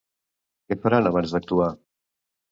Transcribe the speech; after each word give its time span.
Què 0.71 0.77
faran 0.85 1.09
abans 1.09 1.33
d'actuar? 1.35 1.67